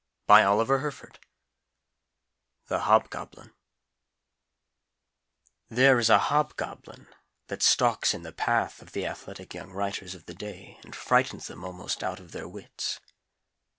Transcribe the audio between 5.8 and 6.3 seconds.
is a